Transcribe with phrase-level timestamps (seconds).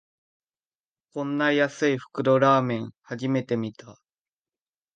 [1.13, 4.01] こんな安い袋ラーメン、初めて見た